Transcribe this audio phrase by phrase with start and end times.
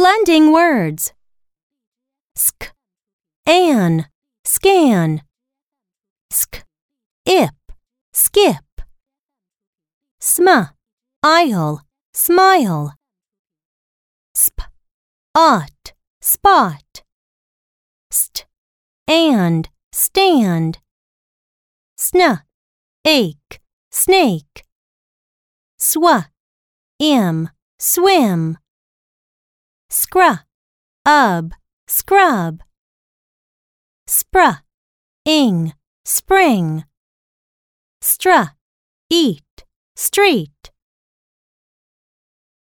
[0.00, 1.12] Blending words.
[2.34, 2.72] Sk,
[3.44, 4.06] an,
[4.46, 5.20] scan.
[6.30, 6.64] Sk,
[7.26, 7.72] ip,
[8.10, 8.80] skip.
[10.18, 10.48] Sm,
[11.22, 11.82] aisle,
[12.14, 12.94] smile.
[14.32, 14.72] Sp,
[15.34, 15.92] ot,
[16.22, 17.02] spot.
[18.10, 18.46] St,
[19.06, 20.78] and, stand.
[21.98, 22.40] Sn,
[23.04, 23.60] ache,
[23.90, 24.64] snake.
[25.78, 26.30] Swa,
[26.98, 28.56] im, swim.
[29.92, 30.44] Scra,
[31.04, 31.52] ub,
[31.88, 32.62] scrub.
[34.06, 34.62] Spra,
[35.24, 35.72] ing,
[36.04, 36.84] spring.
[38.00, 38.54] Stra,
[39.10, 39.64] eat,
[39.96, 40.70] street.